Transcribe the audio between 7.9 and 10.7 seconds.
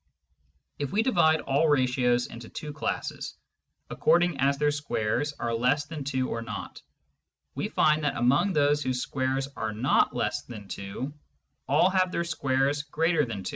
that, among those whose squares are not less than